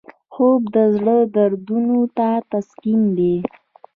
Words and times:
خوب 0.33 0.61
د 0.75 0.77
زړه 0.95 1.17
دردونو 1.35 1.99
ته 2.17 2.27
تسکین 2.51 3.01
دی 3.17 3.35